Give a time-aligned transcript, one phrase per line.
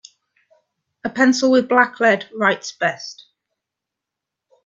[1.03, 3.25] A pencil with black lead writes best.